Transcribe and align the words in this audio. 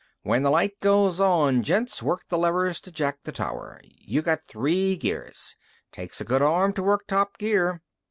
"When 0.23 0.41
the 0.41 0.49
light 0.49 0.79
goes 0.79 1.19
on, 1.19 1.61
gents, 1.61 2.01
work 2.01 2.23
the 2.27 2.37
lever 2.39 2.73
to 2.73 2.91
jack 2.91 3.19
the 3.23 3.31
tower. 3.31 3.79
You 3.83 4.23
got 4.23 4.47
three 4.47 4.97
gears. 4.97 5.55
Takes 5.91 6.19
a 6.19 6.25
good 6.25 6.41
arm 6.41 6.73
to 6.73 6.81
work 6.81 7.05
top 7.05 7.37
gear. 7.37 7.83